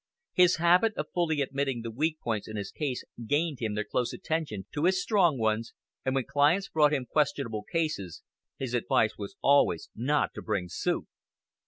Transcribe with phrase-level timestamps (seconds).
[0.33, 4.11] His habit of fully admitting the weak points in his case gained him their close
[4.13, 8.23] attention to his strong ones, and when clients brought him questionable cases
[8.57, 11.05] his advice was always not to bring suit.